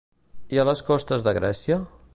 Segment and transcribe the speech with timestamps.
[0.55, 1.79] I a les costes de Grècia?